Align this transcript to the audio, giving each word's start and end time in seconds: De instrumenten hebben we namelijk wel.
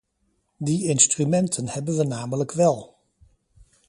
De 0.57 0.83
instrumenten 0.87 1.67
hebben 1.67 1.97
we 1.97 2.03
namelijk 2.03 2.51
wel. 2.51 2.97